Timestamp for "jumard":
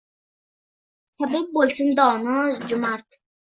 2.67-3.23